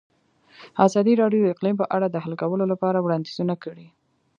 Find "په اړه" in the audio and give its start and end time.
1.79-2.07